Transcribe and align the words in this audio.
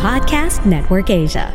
Podcast 0.00 0.64
Network 0.64 1.10
Asia. 1.10 1.52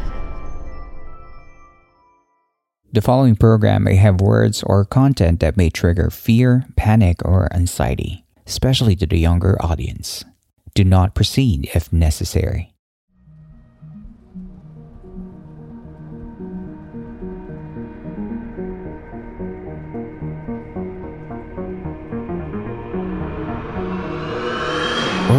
The 2.93 3.01
following 3.01 3.35
program 3.35 3.85
may 3.85 3.95
have 3.95 4.21
words 4.21 4.61
or 4.61 4.85
content 4.85 5.39
that 5.39 5.57
may 5.57 5.71
trigger 5.71 6.11
fear, 6.11 6.63
panic, 6.75 7.25
or 7.25 7.51
anxiety, 7.51 8.23
especially 8.45 8.95
to 8.97 9.07
the 9.07 9.17
younger 9.17 9.57
audience. 9.65 10.23
Do 10.75 10.83
not 10.83 11.15
proceed 11.15 11.71
if 11.73 11.91
necessary. 11.91 12.74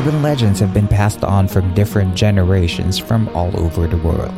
Urban 0.06 0.23
legends 0.23 0.60
have 0.60 0.73
been 0.73 0.87
passed 0.87 1.24
on 1.24 1.48
from 1.48 1.74
different 1.74 2.14
generations 2.14 2.97
from 2.97 3.28
all 3.30 3.51
over 3.59 3.88
the 3.88 3.97
world. 3.97 4.33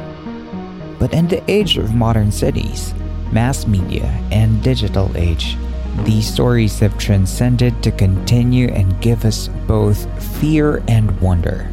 But 0.98 1.12
in 1.12 1.29
the 1.29 1.43
age 1.46 1.76
of 1.76 1.95
modern 1.95 2.32
cities, 2.32 2.95
mass 3.32 3.66
media, 3.66 4.06
and 4.32 4.62
digital 4.62 5.15
age, 5.15 5.59
these 6.04 6.26
stories 6.26 6.78
have 6.78 6.96
transcended 6.96 7.82
to 7.82 7.90
continue 7.90 8.68
and 8.68 8.98
give 9.02 9.26
us 9.26 9.48
both 9.66 10.09
fear 10.40 10.82
and 10.88 11.20
wonder. 11.20 11.71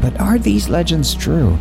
But 0.00 0.18
are 0.18 0.36
these 0.36 0.68
legends 0.68 1.14
true? 1.14 1.56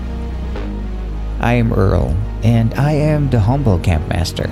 I 1.39 1.53
am 1.53 1.71
Earl, 1.71 2.17
and 2.41 2.73
I 2.73 2.93
am 2.93 3.29
the 3.29 3.39
humble 3.39 3.77
campmaster. 3.77 4.49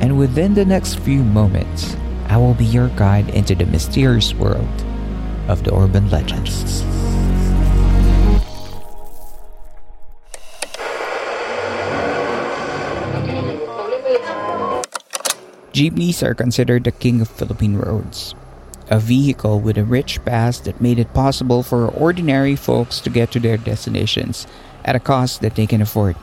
And 0.00 0.18
within 0.18 0.54
the 0.54 0.64
next 0.64 0.98
few 0.98 1.22
moments, 1.22 1.96
I 2.26 2.36
will 2.36 2.54
be 2.54 2.64
your 2.64 2.88
guide 2.88 3.30
into 3.30 3.54
the 3.54 3.66
mysterious 3.66 4.34
world 4.34 4.85
of 5.48 5.64
the 5.64 5.74
urban 5.74 6.10
legends. 6.10 6.84
Jeepneys 15.76 16.22
are 16.22 16.32
considered 16.32 16.84
the 16.84 16.90
king 16.90 17.20
of 17.20 17.28
Philippine 17.28 17.76
roads. 17.76 18.34
A 18.88 18.98
vehicle 18.98 19.60
with 19.60 19.76
a 19.76 19.84
rich 19.84 20.24
past 20.24 20.64
that 20.64 20.80
made 20.80 20.98
it 20.98 21.12
possible 21.12 21.62
for 21.62 21.88
ordinary 21.88 22.56
folks 22.56 22.98
to 23.00 23.10
get 23.10 23.30
to 23.32 23.40
their 23.40 23.58
destinations 23.58 24.46
at 24.86 24.96
a 24.96 25.00
cost 25.00 25.42
that 25.42 25.54
they 25.54 25.66
can 25.66 25.82
afford. 25.82 26.16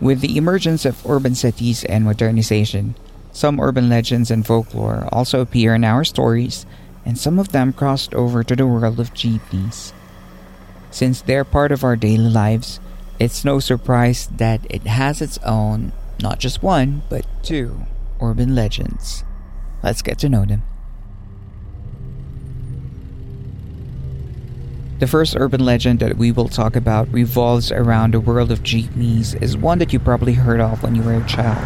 With 0.00 0.20
the 0.20 0.36
emergence 0.36 0.84
of 0.84 1.06
urban 1.06 1.36
cities 1.36 1.84
and 1.84 2.04
modernization, 2.04 2.96
some 3.30 3.60
urban 3.60 3.88
legends 3.88 4.32
and 4.32 4.44
folklore 4.44 5.08
also 5.12 5.40
appear 5.40 5.74
in 5.74 5.84
our 5.84 6.02
stories 6.02 6.66
and 7.04 7.18
some 7.18 7.38
of 7.38 7.52
them 7.52 7.72
crossed 7.72 8.14
over 8.14 8.42
to 8.42 8.56
the 8.56 8.66
world 8.66 8.98
of 8.98 9.14
jeepneys. 9.14 9.92
Since 10.90 11.22
they're 11.22 11.44
part 11.44 11.72
of 11.72 11.84
our 11.84 11.96
daily 11.96 12.30
lives, 12.30 12.80
it's 13.18 13.44
no 13.44 13.60
surprise 13.60 14.28
that 14.36 14.60
it 14.70 14.86
has 14.86 15.20
its 15.20 15.38
own, 15.38 15.92
not 16.20 16.38
just 16.38 16.62
one, 16.62 17.02
but 17.08 17.26
two, 17.42 17.82
urban 18.20 18.54
legends. 18.54 19.24
Let's 19.82 20.02
get 20.02 20.18
to 20.18 20.28
know 20.28 20.44
them. 20.44 20.62
The 25.00 25.06
first 25.08 25.36
urban 25.36 25.64
legend 25.64 25.98
that 26.00 26.16
we 26.16 26.32
will 26.32 26.48
talk 26.48 26.76
about 26.76 27.12
revolves 27.12 27.70
around 27.70 28.14
the 28.14 28.20
world 28.20 28.50
of 28.50 28.62
jeepneys 28.62 29.34
is 29.34 29.56
one 29.56 29.78
that 29.78 29.92
you 29.92 29.98
probably 29.98 30.34
heard 30.34 30.60
of 30.60 30.82
when 30.82 30.94
you 30.94 31.02
were 31.02 31.14
a 31.16 31.26
child. 31.26 31.58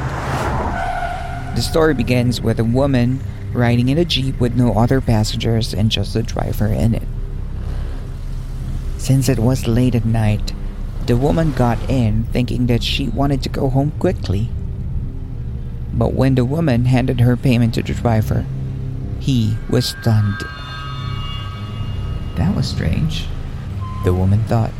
The 1.55 1.63
story 1.63 1.95
begins 1.95 2.41
with 2.41 2.59
a 2.59 2.65
woman 2.65 3.21
riding 3.53 3.89
in 3.89 3.99
a 3.99 4.05
jeep 4.05 4.39
with 4.41 4.57
no 4.57 4.75
other 4.75 5.01
passengers 5.01 5.73
and 5.75 5.91
just 5.91 6.15
the 6.15 6.23
driver 6.23 6.67
in 6.67 6.95
it. 6.95 7.09
Since 8.99 9.29
it 9.29 9.39
was 9.39 9.67
late 9.67 9.95
at 9.95 10.05
night, 10.05 10.53
the 11.07 11.17
woman 11.17 11.53
got 11.53 11.79
in 11.89 12.25
thinking 12.25 12.67
that 12.67 12.83
she 12.83 13.09
wanted 13.09 13.43
to 13.43 13.49
go 13.49 13.71
home 13.71 13.93
quickly. 13.99 14.51
But 15.93 16.13
when 16.13 16.35
the 16.35 16.45
woman 16.45 16.85
handed 16.85 17.21
her 17.21 17.37
payment 17.37 17.75
to 17.75 17.83
the 17.83 17.95
driver, 17.95 18.45
he 19.19 19.57
was 19.71 19.87
stunned. 19.87 20.43
That 22.37 22.55
was 22.55 22.69
strange, 22.69 23.27
the 24.05 24.13
woman 24.13 24.45
thought. 24.45 24.73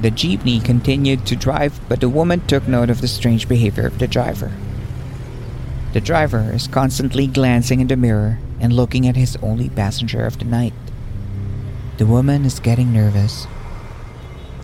The 0.00 0.10
jeepney 0.10 0.64
continued 0.64 1.26
to 1.26 1.36
drive, 1.36 1.78
but 1.88 2.00
the 2.00 2.08
woman 2.08 2.44
took 2.46 2.66
note 2.66 2.90
of 2.90 3.00
the 3.00 3.08
strange 3.08 3.48
behavior 3.48 3.86
of 3.86 3.98
the 3.98 4.08
driver. 4.08 4.52
The 5.92 6.00
driver 6.00 6.50
is 6.54 6.68
constantly 6.68 7.26
glancing 7.26 7.80
in 7.80 7.88
the 7.88 7.96
mirror 7.96 8.38
and 8.60 8.72
looking 8.72 9.06
at 9.06 9.16
his 9.16 9.36
only 9.42 9.68
passenger 9.68 10.24
of 10.24 10.38
the 10.38 10.46
night. 10.46 10.72
The 11.98 12.06
woman 12.06 12.46
is 12.46 12.60
getting 12.60 12.94
nervous. 12.94 13.46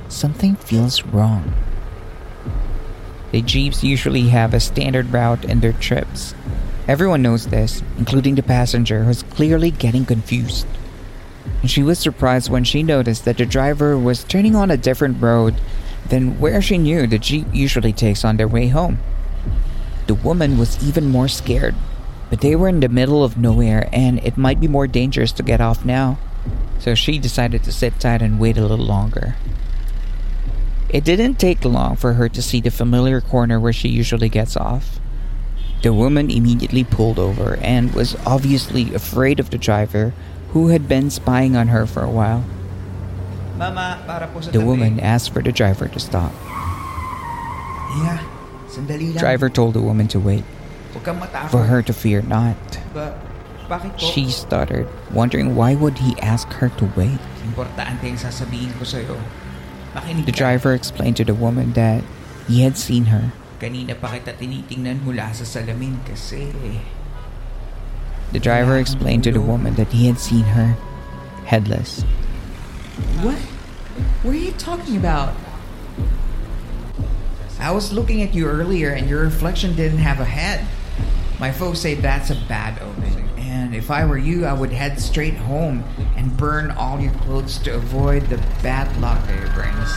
Something 0.08 0.56
feels 0.56 1.04
wrong. 1.04 1.52
The 3.30 3.42
Jeeps 3.42 3.84
usually 3.84 4.28
have 4.30 4.54
a 4.54 4.60
standard 4.60 5.12
route 5.12 5.44
in 5.44 5.60
their 5.60 5.74
trips. 5.74 6.34
Everyone 6.88 7.20
knows 7.20 7.48
this, 7.48 7.82
including 7.98 8.36
the 8.36 8.42
passenger 8.42 9.04
who's 9.04 9.22
clearly 9.22 9.70
getting 9.70 10.06
confused. 10.06 10.66
And 11.60 11.70
she 11.70 11.82
was 11.82 11.98
surprised 11.98 12.50
when 12.50 12.64
she 12.64 12.82
noticed 12.82 13.26
that 13.26 13.36
the 13.36 13.44
driver 13.44 13.98
was 13.98 14.24
turning 14.24 14.56
on 14.56 14.70
a 14.70 14.78
different 14.78 15.20
road 15.20 15.56
than 16.08 16.40
where 16.40 16.62
she 16.62 16.78
knew 16.78 17.06
the 17.06 17.18
Jeep 17.18 17.46
usually 17.52 17.92
takes 17.92 18.24
on 18.24 18.38
their 18.38 18.48
way 18.48 18.68
home. 18.68 18.98
The 20.08 20.14
woman 20.16 20.56
was 20.56 20.80
even 20.82 21.12
more 21.12 21.28
scared, 21.28 21.74
but 22.30 22.40
they 22.40 22.56
were 22.56 22.68
in 22.68 22.80
the 22.80 22.88
middle 22.88 23.22
of 23.22 23.36
nowhere 23.36 23.90
and 23.92 24.18
it 24.24 24.38
might 24.40 24.58
be 24.58 24.66
more 24.66 24.86
dangerous 24.86 25.32
to 25.32 25.42
get 25.42 25.60
off 25.60 25.84
now. 25.84 26.16
So 26.80 26.94
she 26.94 27.18
decided 27.18 27.62
to 27.64 27.72
sit 27.72 28.00
tight 28.00 28.22
and 28.22 28.40
wait 28.40 28.56
a 28.56 28.64
little 28.64 28.80
longer. 28.80 29.36
It 30.88 31.04
didn't 31.04 31.36
take 31.36 31.62
long 31.62 31.96
for 31.96 32.14
her 32.14 32.26
to 32.30 32.40
see 32.40 32.62
the 32.62 32.70
familiar 32.70 33.20
corner 33.20 33.60
where 33.60 33.74
she 33.74 33.88
usually 33.88 34.30
gets 34.30 34.56
off. 34.56 34.98
The 35.82 35.92
woman 35.92 36.30
immediately 36.30 36.84
pulled 36.84 37.18
over 37.18 37.58
and 37.60 37.94
was 37.94 38.16
obviously 38.24 38.94
afraid 38.94 39.38
of 39.38 39.50
the 39.50 39.58
driver 39.58 40.14
who 40.56 40.68
had 40.68 40.88
been 40.88 41.10
spying 41.10 41.54
on 41.54 41.68
her 41.68 41.84
for 41.84 42.02
a 42.02 42.10
while. 42.10 42.44
Mama, 43.58 44.00
para 44.06 44.26
po 44.32 44.40
sa 44.40 44.50
The 44.50 44.64
woman 44.64 44.98
asked 45.00 45.34
for 45.34 45.42
the 45.42 45.52
driver 45.52 45.86
to 45.86 46.00
stop. 46.00 46.32
Yeah. 48.00 48.37
The 48.68 49.16
driver 49.16 49.48
told 49.48 49.74
the 49.74 49.80
woman 49.80 50.08
to 50.12 50.20
wait, 50.20 50.44
Huwag 50.92 51.04
kang 51.04 51.18
matakot. 51.20 51.50
for 51.50 51.64
her 51.64 51.80
to 51.82 51.92
fear 51.92 52.20
not. 52.22 52.56
Ba, 52.92 53.16
bakit 53.68 53.96
po? 53.96 54.04
She 54.12 54.28
stuttered, 54.28 54.88
wondering 55.12 55.56
why 55.56 55.74
would 55.74 55.98
he 55.98 56.16
ask 56.20 56.48
her 56.60 56.68
to 56.80 56.84
wait. 56.96 57.20
Importante 57.48 58.04
yung 58.04 58.20
sasabihin 58.20 58.72
ko 58.76 58.84
sa'yo. 58.84 59.16
Makinig 59.96 60.28
The 60.28 60.36
driver 60.36 60.76
explained 60.76 61.16
to 61.16 61.24
the 61.24 61.36
woman 61.36 61.72
that 61.72 62.04
he 62.44 62.60
had 62.64 62.76
seen 62.76 63.08
her. 63.08 63.32
Kanina 63.58 63.96
pa 63.96 64.12
kita 64.14 64.36
tinitingnan 64.36 65.02
mula 65.04 65.32
sa 65.32 65.48
salamin 65.48 66.00
kasi... 66.04 66.52
The 68.32 68.38
driver 68.38 68.76
explained 68.76 69.24
to 69.24 69.32
the 69.32 69.40
woman 69.40 69.74
that 69.80 69.88
he 69.88 70.06
had 70.06 70.20
seen 70.20 70.44
her 70.52 70.76
headless. 71.48 72.04
What? 73.24 73.40
What 74.20 74.36
are 74.36 74.44
you 74.44 74.52
talking 74.60 75.00
about? 75.00 75.32
I 77.60 77.72
was 77.72 77.92
looking 77.92 78.22
at 78.22 78.34
you 78.34 78.46
earlier 78.46 78.90
and 78.90 79.08
your 79.08 79.22
reflection 79.22 79.74
didn't 79.74 79.98
have 79.98 80.20
a 80.20 80.24
head. 80.24 80.64
My 81.40 81.50
folks 81.50 81.80
say 81.80 81.94
that's 81.94 82.30
a 82.30 82.36
bad 82.48 82.80
omen. 82.80 83.28
And 83.36 83.74
if 83.74 83.90
I 83.90 84.04
were 84.06 84.18
you, 84.18 84.46
I 84.46 84.52
would 84.52 84.70
head 84.70 85.00
straight 85.00 85.34
home 85.34 85.82
and 86.16 86.36
burn 86.36 86.70
all 86.70 87.00
your 87.00 87.12
clothes 87.14 87.58
to 87.58 87.74
avoid 87.74 88.26
the 88.26 88.36
bad 88.62 89.00
luck 89.00 89.24
that 89.26 89.42
it 89.42 89.54
brings. 89.54 89.88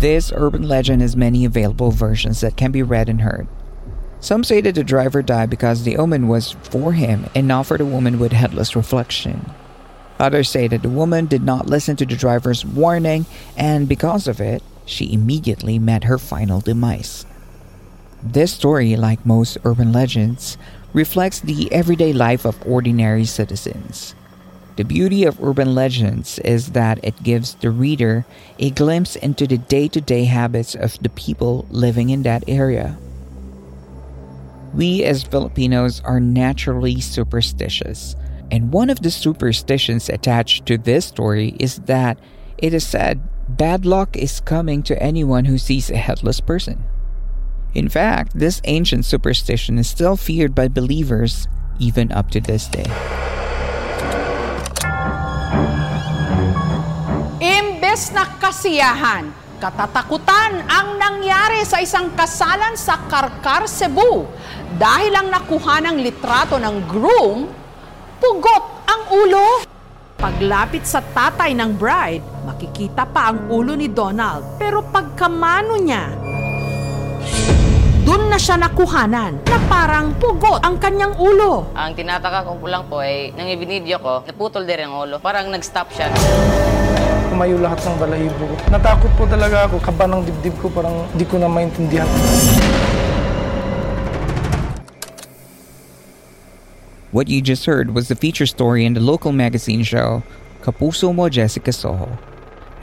This 0.00 0.32
urban 0.34 0.62
legend 0.62 1.00
has 1.00 1.16
many 1.16 1.44
available 1.44 1.92
versions 1.92 2.40
that 2.40 2.56
can 2.56 2.72
be 2.72 2.82
read 2.82 3.08
and 3.08 3.20
heard. 3.20 3.46
Some 4.18 4.42
say 4.42 4.60
that 4.62 4.74
the 4.74 4.82
driver 4.82 5.22
died 5.22 5.50
because 5.50 5.84
the 5.84 5.96
omen 5.96 6.26
was 6.26 6.52
for 6.62 6.92
him 6.92 7.26
and 7.34 7.46
not 7.46 7.66
for 7.66 7.78
the 7.78 7.86
woman 7.86 8.18
with 8.18 8.32
headless 8.32 8.74
reflection. 8.74 9.52
Others 10.18 10.50
say 10.50 10.66
that 10.68 10.82
the 10.82 10.88
woman 10.88 11.26
did 11.26 11.42
not 11.42 11.66
listen 11.66 11.94
to 11.96 12.06
the 12.06 12.16
driver's 12.16 12.64
warning, 12.64 13.26
and 13.56 13.88
because 13.88 14.26
of 14.26 14.40
it, 14.40 14.62
she 14.86 15.12
immediately 15.12 15.78
met 15.78 16.04
her 16.04 16.16
final 16.16 16.60
demise. 16.60 17.26
This 18.22 18.52
story, 18.52 18.96
like 18.96 19.26
most 19.26 19.58
urban 19.64 19.92
legends, 19.92 20.56
reflects 20.94 21.40
the 21.40 21.70
everyday 21.70 22.12
life 22.12 22.46
of 22.46 22.56
ordinary 22.66 23.26
citizens. 23.26 24.14
The 24.76 24.84
beauty 24.84 25.24
of 25.24 25.42
urban 25.42 25.74
legends 25.74 26.38
is 26.40 26.72
that 26.72 27.02
it 27.02 27.22
gives 27.22 27.54
the 27.54 27.70
reader 27.70 28.24
a 28.58 28.70
glimpse 28.70 29.16
into 29.16 29.46
the 29.46 29.58
day 29.58 29.88
to 29.88 30.00
day 30.00 30.24
habits 30.24 30.74
of 30.74 30.98
the 31.02 31.08
people 31.08 31.66
living 31.70 32.10
in 32.10 32.22
that 32.22 32.44
area. 32.46 32.96
We 34.74 35.04
as 35.04 35.22
Filipinos 35.22 36.00
are 36.04 36.20
naturally 36.20 37.00
superstitious, 37.00 38.16
and 38.50 38.72
one 38.72 38.90
of 38.90 39.00
the 39.00 39.10
superstitions 39.10 40.08
attached 40.08 40.66
to 40.66 40.76
this 40.76 41.06
story 41.06 41.56
is 41.58 41.76
that 41.88 42.18
it 42.58 42.74
is 42.74 42.86
said 42.86 43.20
bad 43.48 43.86
luck 43.86 44.16
is 44.18 44.42
coming 44.42 44.82
to 44.82 44.98
anyone 44.98 45.46
who 45.46 45.58
sees 45.58 45.90
a 45.90 45.96
headless 45.96 46.42
person. 46.42 46.82
In 47.74 47.88
fact, 47.88 48.34
this 48.34 48.60
ancient 48.64 49.04
superstition 49.04 49.78
is 49.78 49.86
still 49.86 50.16
feared 50.16 50.54
by 50.54 50.66
believers 50.66 51.46
even 51.78 52.10
up 52.10 52.30
to 52.32 52.40
this 52.40 52.66
day. 52.66 52.88
Imbes 57.38 58.10
na 58.10 58.26
kasiyahan, 58.42 59.30
katatakutan 59.62 60.64
ang 60.66 60.98
nangyari 60.98 61.62
sa 61.62 61.78
isang 61.78 62.10
kasalan 62.16 62.74
sa 62.74 62.98
Carcar, 63.06 63.68
Cebu 63.68 64.26
dahil 64.76 65.12
ang 65.14 65.28
nakuha 65.30 65.80
ng 65.84 65.96
litrato 66.02 66.58
ng 66.58 66.76
groom, 66.88 67.48
pugot 68.18 68.64
ang 68.88 69.02
ulo. 69.12 69.75
Paglapit 70.26 70.82
sa 70.82 70.98
tatay 70.98 71.54
ng 71.54 71.78
bride, 71.78 72.18
makikita 72.42 73.06
pa 73.06 73.30
ang 73.30 73.46
ulo 73.46 73.78
ni 73.78 73.86
Donald 73.86 74.58
pero 74.58 74.82
pagkamano 74.82 75.78
niya, 75.78 76.18
dun 78.02 78.26
na 78.26 78.34
siya 78.34 78.58
nakuhanan 78.58 79.38
na 79.46 79.58
parang 79.70 80.10
pugot 80.18 80.58
ang 80.66 80.82
kanyang 80.82 81.14
ulo. 81.14 81.70
Ang 81.78 81.94
tinataka 81.94 82.42
ko 82.42 82.58
lang 82.66 82.90
po 82.90 83.06
ay, 83.06 83.30
nang 83.38 83.46
ibinidyo 83.46 84.02
ko, 84.02 84.26
naputol 84.26 84.66
din 84.66 84.90
ang 84.90 85.06
ulo. 85.06 85.22
Parang 85.22 85.46
nag-stop 85.46 85.94
siya. 85.94 86.10
Tumayo 87.30 87.62
lahat 87.62 87.86
ng 87.86 87.94
balahibo 87.94 88.50
ko. 88.50 88.54
Natakot 88.74 89.10
po 89.14 89.30
talaga 89.30 89.70
ako. 89.70 89.78
Kaba 89.78 90.10
ng 90.10 90.26
dibdib 90.26 90.58
ko 90.58 90.66
parang 90.74 91.06
di 91.14 91.22
ko 91.22 91.38
na 91.38 91.46
maintindihan. 91.46 92.10
What 97.16 97.28
you 97.28 97.40
just 97.40 97.64
heard 97.64 97.94
was 97.94 98.08
the 98.08 98.14
feature 98.14 98.44
story 98.44 98.84
in 98.84 98.92
the 98.92 99.00
local 99.00 99.32
magazine 99.32 99.82
show 99.82 100.22
Kapuso 100.60 101.14
Mo 101.14 101.30
Jessica 101.30 101.72
Soho 101.72 102.18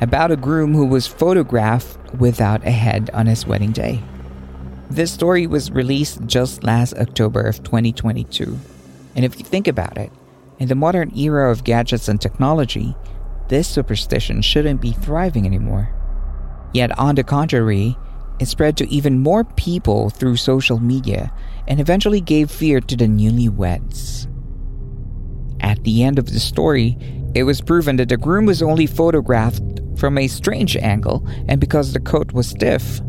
about 0.02 0.32
a 0.32 0.36
groom 0.36 0.74
who 0.74 0.88
was 0.88 1.06
photographed 1.06 2.00
without 2.16 2.66
a 2.66 2.72
head 2.72 3.12
on 3.14 3.28
his 3.28 3.46
wedding 3.46 3.72
day. 3.72 4.02
This 4.90 5.12
story 5.12 5.46
was 5.46 5.70
released 5.70 6.26
just 6.26 6.64
last 6.64 6.96
October 6.96 7.42
of 7.42 7.62
2022. 7.62 8.58
And 9.16 9.24
if 9.24 9.38
you 9.38 9.46
think 9.46 9.68
about 9.68 10.00
it, 10.00 10.12
in 10.58 10.68
the 10.68 10.74
modern 10.74 11.16
era 11.16 11.52
of 11.52 11.64
gadgets 11.64 12.08
and 12.08 12.20
technology, 12.20 12.96
this 13.50 13.68
superstition 13.68 14.42
shouldn't 14.42 14.82
be 14.82 14.94
thriving 14.94 15.46
anymore. 15.46 15.94
Yet, 16.74 16.98
on 16.98 17.14
the 17.14 17.24
contrary, 17.24 17.96
it 18.40 18.48
spread 18.48 18.78
to 18.78 18.90
even 18.90 19.20
more 19.20 19.44
people 19.44 20.10
through 20.10 20.38
social 20.38 20.80
media 20.80 21.32
and 21.68 21.80
eventually 21.80 22.22
gave 22.22 22.52
fear 22.52 22.80
to 22.82 22.96
the 22.96 23.06
newlyweds. 23.06 24.28
At 25.62 25.84
the 25.84 26.04
end 26.04 26.20
of 26.20 26.28
the 26.32 26.40
story, 26.40 26.98
it 27.36 27.44
was 27.44 27.62
proven 27.62 27.96
that 27.98 28.10
the 28.10 28.18
groom 28.18 28.46
was 28.46 28.62
only 28.62 28.86
photographed 28.86 29.64
from 29.98 30.18
a 30.18 30.28
strange 30.28 30.76
angle, 30.76 31.26
and 31.48 31.60
because 31.60 31.94
the 31.94 32.00
coat 32.00 32.34
was 32.34 32.48
stiff, 32.48 33.02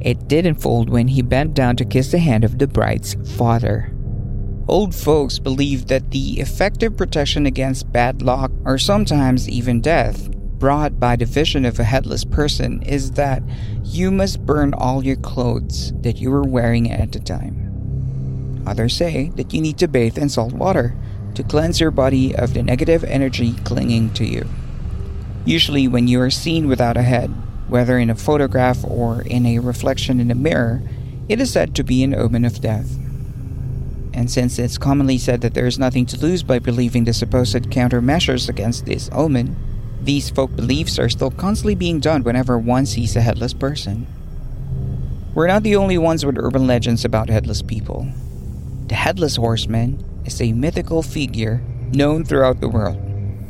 it 0.00 0.28
didn't 0.28 0.60
fold 0.60 0.88
when 0.88 1.08
he 1.08 1.22
bent 1.22 1.54
down 1.54 1.76
to 1.76 1.84
kiss 1.84 2.10
the 2.10 2.18
hand 2.18 2.42
of 2.44 2.58
the 2.58 2.66
bride's 2.66 3.14
father. 3.36 3.94
Old 4.66 4.94
folks 4.94 5.38
believe 5.38 5.86
that 5.86 6.10
the 6.10 6.40
effective 6.40 6.96
protection 6.96 7.46
against 7.46 7.92
bad 7.92 8.22
luck 8.22 8.50
or 8.64 8.78
sometimes 8.78 9.48
even 9.48 9.80
death 9.80 10.28
brought 10.60 11.00
by 11.00 11.16
the 11.16 11.24
vision 11.24 11.64
of 11.64 11.80
a 11.80 11.84
headless 11.84 12.22
person 12.22 12.82
is 12.82 13.12
that 13.12 13.42
you 13.82 14.10
must 14.10 14.44
burn 14.44 14.74
all 14.74 15.02
your 15.02 15.16
clothes 15.16 15.92
that 16.02 16.18
you 16.18 16.30
were 16.30 16.44
wearing 16.44 16.92
at 16.92 17.10
the 17.12 17.18
time. 17.18 18.62
Others 18.66 18.94
say 18.94 19.30
that 19.36 19.54
you 19.54 19.62
need 19.62 19.78
to 19.78 19.88
bathe 19.88 20.18
in 20.18 20.28
salt 20.28 20.52
water 20.52 20.94
to 21.34 21.42
cleanse 21.42 21.80
your 21.80 21.90
body 21.90 22.36
of 22.36 22.52
the 22.52 22.62
negative 22.62 23.02
energy 23.04 23.54
clinging 23.64 24.12
to 24.12 24.24
you. 24.26 24.46
Usually, 25.46 25.88
when 25.88 26.06
you 26.06 26.20
are 26.20 26.30
seen 26.30 26.68
without 26.68 26.98
a 26.98 27.02
head, 27.02 27.30
whether 27.68 27.98
in 27.98 28.10
a 28.10 28.14
photograph 28.14 28.84
or 28.84 29.22
in 29.22 29.46
a 29.46 29.60
reflection 29.60 30.20
in 30.20 30.30
a 30.30 30.34
mirror, 30.34 30.82
it 31.30 31.40
is 31.40 31.50
said 31.50 31.74
to 31.74 31.84
be 31.84 32.02
an 32.02 32.14
omen 32.14 32.44
of 32.44 32.60
death. 32.60 32.98
And 34.12 34.30
since 34.30 34.58
it's 34.58 34.76
commonly 34.76 35.16
said 35.16 35.40
that 35.40 35.54
there 35.54 35.66
is 35.66 35.78
nothing 35.78 36.04
to 36.06 36.20
lose 36.20 36.42
by 36.42 36.58
believing 36.58 37.04
the 37.04 37.14
supposed 37.14 37.70
countermeasures 37.70 38.50
against 38.50 38.84
this 38.84 39.08
omen, 39.12 39.56
these 40.02 40.30
folk 40.30 40.54
beliefs 40.56 40.98
are 40.98 41.08
still 41.08 41.30
constantly 41.30 41.74
being 41.74 42.00
done 42.00 42.22
whenever 42.22 42.58
one 42.58 42.86
sees 42.86 43.16
a 43.16 43.20
headless 43.20 43.52
person. 43.52 44.06
We're 45.34 45.46
not 45.46 45.62
the 45.62 45.76
only 45.76 45.98
ones 45.98 46.24
with 46.24 46.38
urban 46.38 46.66
legends 46.66 47.04
about 47.04 47.28
headless 47.28 47.62
people. 47.62 48.08
The 48.88 48.94
Headless 48.94 49.36
Horseman 49.36 50.04
is 50.24 50.40
a 50.40 50.52
mythical 50.52 51.02
figure 51.02 51.62
known 51.92 52.24
throughout 52.24 52.60
the 52.60 52.68
world. 52.68 52.96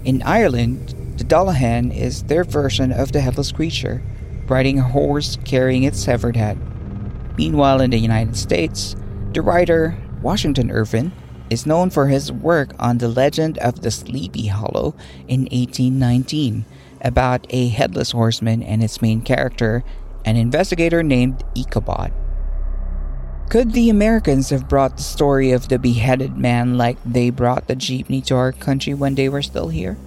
In 0.05 0.23
Ireland, 0.23 0.95
the 1.17 1.25
Dullahan 1.25 1.95
is 1.97 2.25
their 2.25 2.45
version 2.45 2.93
of 2.93 3.13
the 3.13 3.21
headless 3.21 3.53
creature, 3.53 4.03
riding 4.47 4.79
a 4.79 4.83
horse 4.83 5.39
carrying 5.45 5.85
its 5.85 5.99
severed 5.99 6.37
head. 6.37 6.59
Meanwhile, 7.39 7.81
in 7.81 7.91
the 7.91 7.99
United 7.99 8.37
States, 8.37 8.97
the 9.33 9.41
writer 9.41 9.97
Washington 10.23 10.71
Irving 10.71 11.13
is 11.51 11.67
known 11.67 11.91
for 11.91 12.07
his 12.07 12.33
work 12.33 12.73
on 12.79 12.99
the 12.99 13.09
legend 13.09 13.59
of 13.59 13.83
the 13.83 13.91
Sleepy 13.91 14.47
Hollow 14.47 14.95
in 15.29 15.43
1819 15.43 16.65
about 17.03 17.47
a 17.51 17.69
headless 17.69 18.13
horseman 18.13 18.63
and 18.63 18.83
its 18.83 19.03
main 19.03 19.21
character, 19.21 19.83
an 20.25 20.37
investigator 20.37 21.03
named 21.03 21.43
Ichabod. 21.57 22.13
Could 23.49 23.73
the 23.73 23.91
Americans 23.91 24.51
have 24.51 24.69
brought 24.69 24.97
the 24.97 25.03
story 25.03 25.51
of 25.51 25.69
the 25.69 25.79
beheaded 25.79 26.37
man 26.37 26.79
like 26.79 26.99
they 27.05 27.31
brought 27.31 27.67
the 27.67 27.75
jeepney 27.75 28.25
to 28.27 28.37
our 28.37 28.53
country 28.53 28.95
when 28.95 29.17
they 29.17 29.29
were 29.29 29.43
still 29.43 29.69
here? 29.69 29.99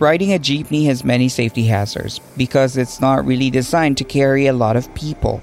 Riding 0.00 0.32
a 0.32 0.38
jeepney 0.40 0.86
has 0.86 1.04
many 1.04 1.28
safety 1.28 1.66
hazards 1.66 2.18
because 2.36 2.76
it's 2.76 3.00
not 3.00 3.24
really 3.24 3.50
designed 3.50 3.96
to 3.98 4.04
carry 4.04 4.48
a 4.48 4.52
lot 4.52 4.74
of 4.74 4.92
people. 4.96 5.40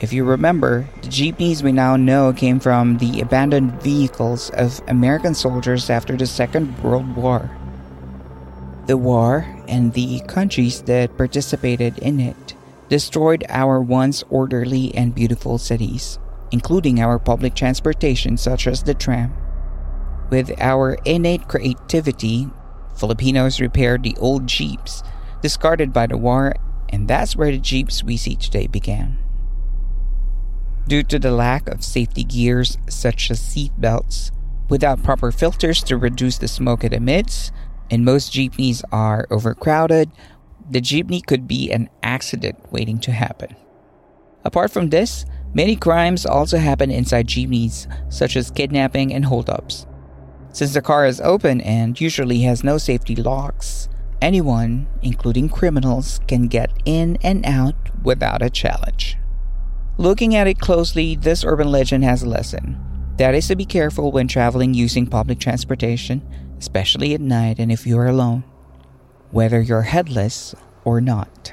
If 0.00 0.12
you 0.12 0.22
remember, 0.22 0.86
the 1.02 1.08
jeepneys 1.08 1.64
we 1.64 1.72
now 1.72 1.96
know 1.96 2.32
came 2.32 2.60
from 2.60 2.98
the 2.98 3.20
abandoned 3.20 3.82
vehicles 3.82 4.48
of 4.50 4.80
American 4.86 5.34
soldiers 5.34 5.90
after 5.90 6.16
the 6.16 6.26
Second 6.26 6.78
World 6.84 7.16
War. 7.16 7.50
The 8.86 8.96
war 8.96 9.44
and 9.66 9.92
the 9.92 10.20
countries 10.28 10.82
that 10.82 11.16
participated 11.16 11.98
in 11.98 12.20
it 12.20 12.54
destroyed 12.88 13.44
our 13.48 13.82
once 13.82 14.22
orderly 14.30 14.94
and 14.94 15.16
beautiful 15.16 15.58
cities, 15.58 16.20
including 16.52 17.00
our 17.00 17.18
public 17.18 17.56
transportation 17.56 18.36
such 18.36 18.68
as 18.68 18.84
the 18.84 18.94
tram. 18.94 19.34
With 20.30 20.52
our 20.60 20.96
innate 21.04 21.48
creativity, 21.48 22.48
Filipinos 22.94 23.60
repaired 23.60 24.04
the 24.04 24.16
old 24.20 24.46
Jeeps 24.46 25.02
discarded 25.42 25.92
by 25.92 26.06
the 26.06 26.16
war, 26.16 26.54
and 26.88 27.08
that's 27.08 27.34
where 27.34 27.50
the 27.50 27.58
Jeeps 27.58 28.04
we 28.04 28.16
see 28.16 28.36
today 28.36 28.68
began. 28.68 29.18
Due 30.88 31.02
to 31.02 31.18
the 31.18 31.30
lack 31.30 31.68
of 31.68 31.84
safety 31.84 32.24
gears 32.24 32.78
such 32.88 33.30
as 33.30 33.38
seat 33.38 33.72
belts, 33.76 34.32
without 34.70 35.02
proper 35.02 35.30
filters 35.30 35.82
to 35.82 35.98
reduce 35.98 36.38
the 36.38 36.48
smoke 36.48 36.82
it 36.82 36.94
emits, 36.94 37.52
and 37.90 38.06
most 38.06 38.32
jeepneys 38.32 38.82
are 38.90 39.26
overcrowded, 39.30 40.10
the 40.70 40.80
jeepney 40.80 41.20
could 41.20 41.46
be 41.46 41.70
an 41.70 41.90
accident 42.02 42.72
waiting 42.72 42.98
to 43.00 43.12
happen. 43.12 43.54
Apart 44.46 44.70
from 44.70 44.88
this, 44.88 45.26
many 45.52 45.76
crimes 45.76 46.24
also 46.24 46.56
happen 46.56 46.90
inside 46.90 47.26
jeepneys, 47.26 47.86
such 48.08 48.34
as 48.34 48.50
kidnapping 48.50 49.12
and 49.12 49.26
holdups. 49.26 49.86
Since 50.54 50.72
the 50.72 50.80
car 50.80 51.04
is 51.04 51.20
open 51.20 51.60
and 51.60 52.00
usually 52.00 52.40
has 52.42 52.64
no 52.64 52.78
safety 52.78 53.14
locks, 53.14 53.90
anyone, 54.22 54.86
including 55.02 55.50
criminals, 55.50 56.18
can 56.26 56.48
get 56.48 56.70
in 56.86 57.18
and 57.22 57.44
out 57.44 57.76
without 58.02 58.40
a 58.40 58.48
challenge. 58.48 59.18
Looking 60.00 60.36
at 60.36 60.46
it 60.46 60.60
closely, 60.60 61.16
this 61.16 61.42
urban 61.42 61.72
legend 61.72 62.04
has 62.04 62.22
a 62.22 62.28
lesson. 62.28 62.78
That 63.16 63.34
is 63.34 63.48
to 63.48 63.56
be 63.56 63.64
careful 63.64 64.12
when 64.12 64.28
traveling 64.28 64.72
using 64.72 65.08
public 65.08 65.40
transportation, 65.40 66.22
especially 66.56 67.14
at 67.14 67.20
night 67.20 67.58
and 67.58 67.72
if 67.72 67.84
you 67.84 67.98
are 67.98 68.06
alone, 68.06 68.44
whether 69.32 69.60
you're 69.60 69.82
headless 69.82 70.54
or 70.84 71.00
not. 71.00 71.52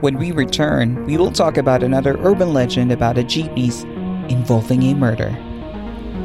When 0.00 0.18
we 0.18 0.30
return, 0.30 1.04
we 1.04 1.16
will 1.16 1.32
talk 1.32 1.56
about 1.56 1.82
another 1.82 2.16
urban 2.20 2.54
legend 2.54 2.92
about 2.92 3.18
a 3.18 3.24
jeepneys 3.24 3.82
involving 4.28 4.84
a 4.84 4.94
murder 4.94 5.36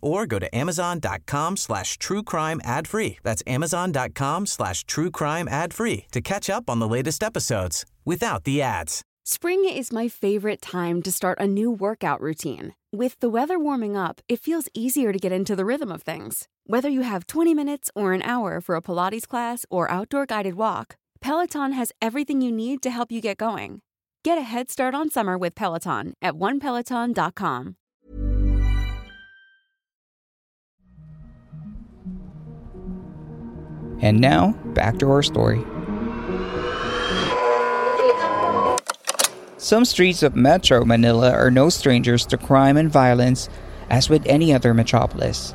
or 0.00 0.26
go 0.26 0.38
to 0.38 0.54
amazon.com 0.56 1.56
slash 1.56 1.98
true 1.98 2.22
crime 2.22 2.60
ad 2.64 2.86
free. 2.88 3.18
That's 3.22 3.42
amazon.com 3.46 4.46
slash 4.46 4.84
true 4.84 5.10
crime 5.10 5.48
ad 5.48 5.72
free 5.74 6.06
to 6.12 6.20
catch 6.20 6.48
up 6.50 6.70
on 6.70 6.78
the 6.78 6.88
latest 6.88 7.22
episodes 7.22 7.84
without 8.04 8.44
the 8.44 8.62
ads. 8.62 9.02
Spring 9.24 9.64
is 9.66 9.92
my 9.92 10.08
favorite 10.08 10.62
time 10.62 11.02
to 11.02 11.12
start 11.12 11.38
a 11.38 11.46
new 11.46 11.70
workout 11.70 12.20
routine. 12.20 12.74
With 12.92 13.20
the 13.20 13.28
weather 13.28 13.58
warming 13.58 13.94
up, 13.94 14.22
it 14.26 14.40
feels 14.40 14.68
easier 14.72 15.12
to 15.12 15.18
get 15.18 15.32
into 15.32 15.54
the 15.54 15.66
rhythm 15.66 15.92
of 15.92 16.02
things. 16.02 16.48
Whether 16.64 16.88
you 16.88 17.02
have 17.02 17.26
20 17.26 17.52
minutes 17.52 17.90
or 17.94 18.14
an 18.14 18.22
hour 18.22 18.62
for 18.62 18.74
a 18.74 18.80
Pilates 18.80 19.28
class 19.28 19.66
or 19.70 19.90
outdoor 19.90 20.24
guided 20.24 20.54
walk, 20.54 20.96
Peloton 21.20 21.72
has 21.72 21.92
everything 22.00 22.40
you 22.40 22.50
need 22.50 22.80
to 22.82 22.90
help 22.90 23.12
you 23.12 23.20
get 23.20 23.36
going. 23.36 23.82
Get 24.24 24.38
a 24.38 24.42
head 24.42 24.70
start 24.70 24.94
on 24.94 25.10
summer 25.10 25.36
with 25.36 25.54
Peloton 25.54 26.14
at 26.22 26.34
onepeloton.com. 26.34 27.76
And 34.00 34.20
now, 34.20 34.52
back 34.74 34.98
to 34.98 35.10
our 35.10 35.22
story. 35.22 35.64
Some 39.56 39.84
streets 39.84 40.22
of 40.22 40.36
Metro 40.36 40.84
Manila 40.84 41.32
are 41.32 41.50
no 41.50 41.68
strangers 41.68 42.24
to 42.26 42.38
crime 42.38 42.76
and 42.76 42.90
violence 42.90 43.48
as 43.90 44.08
with 44.08 44.24
any 44.26 44.54
other 44.54 44.72
metropolis. 44.72 45.52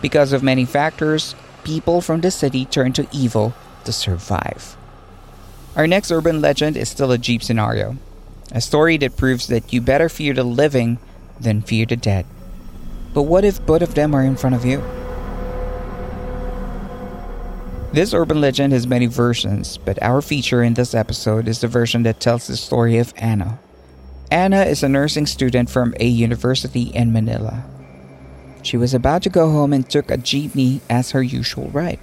Because 0.00 0.32
of 0.32 0.42
many 0.42 0.64
factors, 0.64 1.34
people 1.64 2.00
from 2.00 2.20
the 2.20 2.30
city 2.30 2.64
turn 2.64 2.92
to 2.92 3.08
evil 3.10 3.52
to 3.84 3.92
survive. 3.92 4.76
Our 5.76 5.86
next 5.86 6.12
urban 6.12 6.40
legend 6.40 6.76
is 6.76 6.88
still 6.88 7.10
a 7.10 7.18
Jeep 7.18 7.42
scenario, 7.42 7.96
a 8.52 8.60
story 8.60 8.96
that 8.98 9.16
proves 9.16 9.48
that 9.48 9.72
you 9.72 9.80
better 9.80 10.08
fear 10.08 10.32
the 10.32 10.44
living 10.44 10.98
than 11.40 11.62
fear 11.62 11.86
the 11.86 11.96
dead. 11.96 12.26
But 13.12 13.22
what 13.22 13.44
if 13.44 13.64
both 13.66 13.82
of 13.82 13.94
them 13.94 14.14
are 14.14 14.22
in 14.22 14.36
front 14.36 14.54
of 14.54 14.64
you? 14.64 14.82
This 17.94 18.12
urban 18.12 18.40
legend 18.40 18.72
has 18.72 18.88
many 18.88 19.06
versions, 19.06 19.78
but 19.78 20.02
our 20.02 20.20
feature 20.20 20.64
in 20.64 20.74
this 20.74 20.96
episode 20.96 21.46
is 21.46 21.60
the 21.60 21.68
version 21.68 22.02
that 22.02 22.18
tells 22.18 22.48
the 22.48 22.56
story 22.56 22.98
of 22.98 23.14
Anna. 23.16 23.60
Anna 24.32 24.64
is 24.64 24.82
a 24.82 24.88
nursing 24.88 25.26
student 25.26 25.70
from 25.70 25.94
a 26.00 26.04
university 26.04 26.90
in 26.90 27.12
Manila. 27.12 27.62
She 28.64 28.76
was 28.76 28.94
about 28.94 29.22
to 29.22 29.28
go 29.28 29.48
home 29.48 29.72
and 29.72 29.88
took 29.88 30.10
a 30.10 30.18
jeepney 30.18 30.80
as 30.90 31.12
her 31.12 31.22
usual 31.22 31.70
ride. 31.70 32.00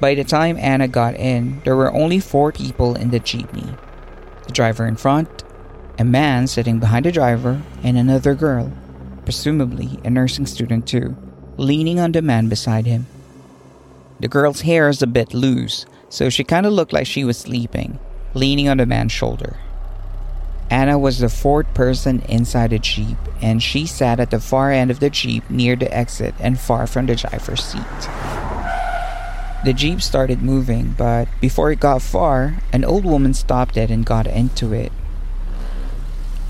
By 0.00 0.16
the 0.16 0.24
time 0.24 0.56
Anna 0.56 0.88
got 0.88 1.14
in, 1.14 1.60
there 1.62 1.76
were 1.76 1.92
only 1.92 2.18
four 2.18 2.50
people 2.50 2.96
in 2.96 3.10
the 3.10 3.20
jeepney 3.20 3.78
the 4.46 4.52
driver 4.52 4.84
in 4.84 4.96
front, 4.96 5.44
a 5.96 6.04
man 6.04 6.48
sitting 6.48 6.80
behind 6.80 7.04
the 7.04 7.12
driver, 7.12 7.62
and 7.84 7.96
another 7.96 8.34
girl, 8.34 8.72
presumably 9.24 10.00
a 10.04 10.10
nursing 10.10 10.46
student 10.46 10.88
too, 10.88 11.16
leaning 11.56 12.00
on 12.00 12.10
the 12.10 12.20
man 12.20 12.48
beside 12.48 12.84
him. 12.84 13.06
The 14.20 14.28
girl's 14.28 14.62
hair 14.62 14.88
is 14.88 15.00
a 15.00 15.06
bit 15.06 15.32
loose, 15.32 15.86
so 16.08 16.28
she 16.28 16.42
kind 16.42 16.66
of 16.66 16.72
looked 16.72 16.92
like 16.92 17.06
she 17.06 17.24
was 17.24 17.38
sleeping, 17.38 18.00
leaning 18.34 18.68
on 18.68 18.78
the 18.78 18.86
man's 18.86 19.12
shoulder. 19.12 19.56
Anna 20.70 20.98
was 20.98 21.18
the 21.18 21.28
fourth 21.28 21.72
person 21.72 22.20
inside 22.28 22.70
the 22.70 22.78
Jeep, 22.78 23.16
and 23.40 23.62
she 23.62 23.86
sat 23.86 24.20
at 24.20 24.30
the 24.30 24.40
far 24.40 24.72
end 24.72 24.90
of 24.90 25.00
the 25.00 25.08
Jeep 25.08 25.48
near 25.48 25.76
the 25.76 25.92
exit 25.96 26.34
and 26.40 26.58
far 26.58 26.86
from 26.86 27.06
the 27.06 27.14
driver's 27.14 27.64
seat. 27.64 27.82
The 29.64 29.72
Jeep 29.72 30.02
started 30.02 30.42
moving, 30.42 30.94
but 30.98 31.28
before 31.40 31.70
it 31.70 31.80
got 31.80 32.02
far, 32.02 32.58
an 32.72 32.84
old 32.84 33.04
woman 33.04 33.34
stopped 33.34 33.76
it 33.76 33.90
and 33.90 34.04
got 34.04 34.26
into 34.26 34.72
it. 34.72 34.92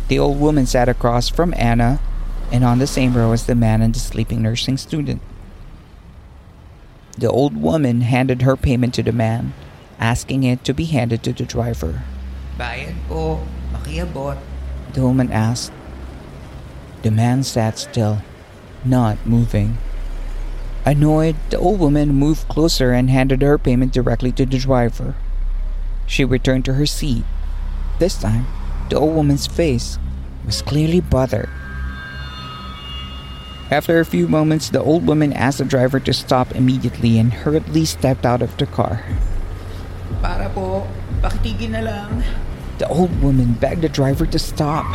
The 0.09 0.19
old 0.19 0.41
woman 0.41 0.67
sat 0.67 0.89
across 0.89 1.29
from 1.29 1.55
Anna 1.57 2.01
and 2.51 2.65
on 2.65 2.79
the 2.79 2.87
same 2.87 3.15
row 3.15 3.33
as 3.33 3.47
the 3.47 3.55
man 3.55 3.83
and 3.83 3.95
the 3.95 3.99
sleeping 3.99 4.43
nursing 4.43 4.79
student. 4.79 5.21
The 7.19 7.29
old 7.29 7.57
woman 7.61 8.03
handed 8.03 8.43
her 8.43 8.57
payment 8.57 8.95
to 8.95 9.03
the 9.03 9.11
man, 9.11 9.53
asking 9.99 10.45
it 10.45 10.63
to 10.63 10.73
be 10.73 10.85
handed 10.85 11.25
to 11.25 11.33
the 11.33 11.43
driver. 11.43 12.03
Bayad 12.57 12.95
po, 13.09 13.43
makiabot. 13.75 14.39
The 14.95 15.03
woman 15.03 15.33
asked. 15.33 15.73
The 17.03 17.11
man 17.11 17.43
sat 17.43 17.77
still, 17.79 18.23
not 18.85 19.19
moving. 19.27 19.79
Annoyed, 20.87 21.35
the 21.51 21.59
old 21.59 21.81
woman 21.81 22.15
moved 22.15 22.47
closer 22.47 22.93
and 22.93 23.11
handed 23.11 23.43
her 23.43 23.59
payment 23.59 23.93
directly 23.93 24.31
to 24.33 24.47
the 24.47 24.59
driver. 24.59 25.17
She 26.07 26.25
returned 26.25 26.65
to 26.67 26.75
her 26.75 26.87
seat. 26.87 27.25
This 27.99 28.17
time, 28.17 28.47
the 28.91 28.97
old 28.97 29.17
woman's 29.17 29.49
face 29.49 29.99
was 30.47 30.63
clearly 30.63 31.01
bothered. 31.01 31.51
After 33.71 34.01
a 34.01 34.05
few 34.05 34.29
moments, 34.29 34.71
the 34.71 34.81
old 34.81 35.07
woman 35.07 35.33
asked 35.35 35.59
the 35.59 35.65
driver 35.65 36.01
to 36.01 36.13
stop 36.15 36.55
immediately 36.57 37.19
and 37.19 37.33
hurriedly 37.33 37.85
stepped 37.85 38.25
out 38.25 38.41
of 38.41 38.57
the 38.57 38.65
car. 38.65 39.05
Para 40.23 40.49
po, 40.49 40.89
pakitigin 41.21 41.77
na 41.77 41.85
lang. 41.85 42.25
The 42.79 42.89
old 42.89 43.13
woman 43.21 43.53
begged 43.61 43.83
the 43.83 43.93
driver 43.93 44.25
to 44.25 44.39
stop. 44.39 44.89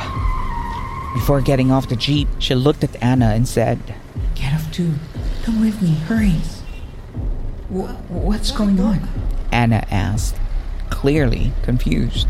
Before 1.13 1.41
getting 1.41 1.69
off 1.69 1.87
the 1.87 1.95
jeep, 1.95 2.27
she 2.39 2.55
looked 2.55 2.83
at 2.83 2.97
Anna 2.97 3.37
and 3.37 3.47
said, 3.47 3.77
Get 4.33 4.53
off 4.57 4.65
too. 4.73 4.97
Come 5.43 5.61
with 5.61 5.77
me, 5.81 5.93
hurry. 6.09 6.41
Wh- 7.69 7.93
what's 8.09 8.49
going 8.49 8.79
on? 8.79 9.05
Anna 9.51 9.85
asked, 9.91 10.35
clearly 10.89 11.53
confused. 11.61 12.27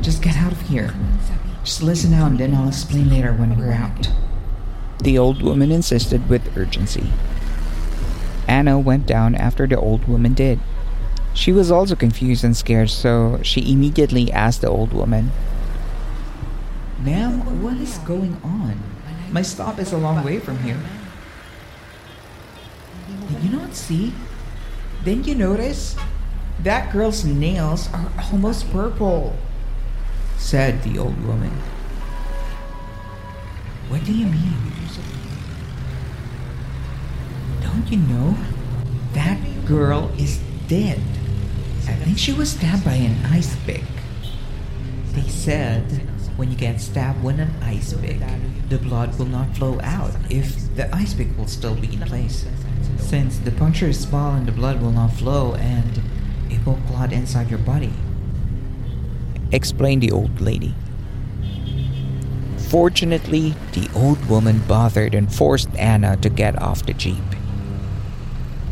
Just 0.00 0.22
get 0.22 0.36
out 0.36 0.52
of 0.52 0.60
here. 0.70 0.94
Just 1.64 1.82
listen 1.82 2.12
now 2.12 2.26
and 2.26 2.38
then 2.38 2.54
I'll 2.54 2.68
explain 2.68 3.10
later 3.10 3.32
when 3.32 3.58
we're 3.58 3.72
out. 3.72 4.06
The 5.00 5.18
old 5.18 5.42
woman 5.42 5.70
insisted 5.70 6.28
with 6.28 6.56
urgency. 6.56 7.12
Anna 8.48 8.78
went 8.78 9.06
down 9.06 9.34
after 9.34 9.66
the 9.66 9.78
old 9.78 10.08
woman 10.08 10.34
did. 10.34 10.58
She 11.34 11.52
was 11.52 11.70
also 11.70 11.94
confused 11.94 12.42
and 12.42 12.56
scared, 12.56 12.90
so 12.90 13.38
she 13.42 13.70
immediately 13.70 14.32
asked 14.32 14.62
the 14.62 14.68
old 14.68 14.92
woman, 14.92 15.30
Ma'am, 16.98 17.62
what 17.62 17.76
is 17.76 17.98
going 17.98 18.36
on? 18.42 18.82
My 19.30 19.42
stop 19.42 19.78
is 19.78 19.92
a 19.92 19.98
long 19.98 20.24
way 20.24 20.40
from 20.40 20.58
here. 20.64 20.80
Did 23.28 23.42
you 23.44 23.56
not 23.56 23.74
see? 23.74 24.12
Didn't 25.04 25.28
you 25.28 25.36
notice? 25.36 25.94
That 26.64 26.92
girl's 26.92 27.24
nails 27.24 27.88
are 27.92 28.10
almost 28.32 28.68
purple, 28.72 29.36
said 30.36 30.82
the 30.82 30.98
old 30.98 31.22
woman. 31.24 31.52
What 33.88 34.04
do 34.04 34.12
you 34.12 34.26
mean? 34.26 34.77
Don't 37.68 37.90
you 37.90 37.98
know? 37.98 38.36
That 39.12 39.38
girl 39.66 40.10
is 40.18 40.40
dead. 40.66 41.00
I 41.86 41.94
think 41.94 42.18
she 42.18 42.32
was 42.32 42.50
stabbed 42.50 42.84
by 42.84 42.94
an 42.94 43.24
ice 43.26 43.56
pick. 43.64 43.84
They 45.12 45.28
said 45.28 45.84
when 46.36 46.50
you 46.50 46.56
get 46.56 46.80
stabbed 46.80 47.22
with 47.22 47.40
an 47.40 47.50
ice 47.62 47.94
pick, 47.94 48.20
the 48.68 48.78
blood 48.78 49.18
will 49.18 49.26
not 49.26 49.56
flow 49.56 49.80
out 49.82 50.12
if 50.30 50.74
the 50.76 50.94
ice 50.94 51.14
pick 51.14 51.36
will 51.36 51.46
still 51.46 51.74
be 51.74 51.92
in 51.92 52.00
place. 52.00 52.46
Since 52.98 53.38
the 53.38 53.52
puncture 53.52 53.88
is 53.88 54.00
small 54.00 54.34
and 54.34 54.46
the 54.46 54.52
blood 54.52 54.80
will 54.80 54.92
not 54.92 55.12
flow 55.12 55.54
and 55.54 56.02
it 56.50 56.64
will 56.66 56.78
clot 56.88 57.12
inside 57.12 57.50
your 57.50 57.58
body. 57.60 57.92
explained 59.50 60.02
the 60.02 60.12
old 60.12 60.40
lady. 60.40 60.74
Fortunately, 62.68 63.54
the 63.72 63.88
old 63.94 64.24
woman 64.26 64.60
bothered 64.68 65.14
and 65.14 65.32
forced 65.32 65.74
Anna 65.76 66.16
to 66.18 66.28
get 66.28 66.60
off 66.60 66.84
the 66.84 66.92
jeep. 66.92 67.37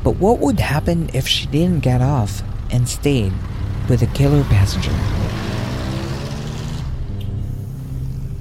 But 0.07 0.19
what 0.19 0.39
would 0.39 0.61
happen 0.61 1.11
if 1.15 1.27
she 1.27 1.47
didn't 1.49 1.81
get 1.81 2.01
off 2.01 2.41
and 2.71 2.89
stayed 2.89 3.33
with 3.89 3.99
the 3.99 4.07
killer 4.07 4.45
passenger? 4.45 4.93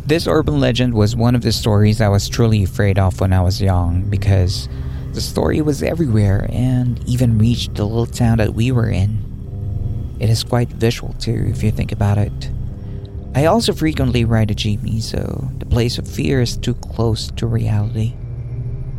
This 0.06 0.28
urban 0.28 0.60
legend 0.60 0.94
was 0.94 1.16
one 1.16 1.34
of 1.34 1.42
the 1.42 1.52
stories 1.52 2.02
I 2.02 2.08
was 2.08 2.30
truly 2.30 2.62
afraid 2.62 3.00
of 3.00 3.20
when 3.20 3.34
I 3.34 3.42
was 3.42 3.64
young 3.64 4.04
because 4.12 4.70
the 5.14 5.22
story 5.22 5.60
was 5.64 5.82
everywhere 5.82 6.48
and 6.52 7.04
even 7.10 7.40
reached 7.40 7.74
the 7.74 7.84
little 7.84 8.06
town 8.06 8.38
that 8.38 8.54
we 8.54 8.72
were 8.72 8.92
in. 8.92 9.18
It 10.20 10.30
is 10.30 10.44
quite 10.44 10.70
visual 10.70 11.14
too, 11.14 11.48
if 11.50 11.64
you 11.64 11.72
think 11.72 11.92
about 11.92 12.20
it. 12.20 12.52
I 13.34 13.48
also 13.48 13.74
frequently 13.74 14.24
ride 14.24 14.52
a 14.52 14.54
jeepney, 14.54 15.02
so 15.02 15.50
the 15.58 15.66
place 15.66 15.98
of 15.98 16.08
fear 16.08 16.42
is 16.42 16.58
too 16.58 16.76
close 16.76 17.32
to 17.32 17.48
reality. 17.48 18.14